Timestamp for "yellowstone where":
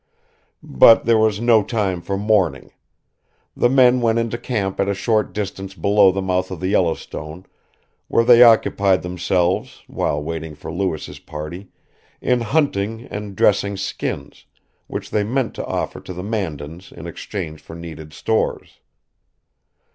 6.69-8.23